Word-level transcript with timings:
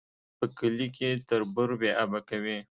په 0.37 0.45
کلي 0.57 0.87
کي 0.97 1.09
تربور 1.29 1.69
بې 1.79 1.91
آبه 2.03 2.19
کوي 2.29 2.57